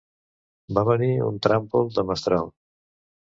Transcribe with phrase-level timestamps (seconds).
[0.77, 2.51] Va venir un tràmpol de mestral.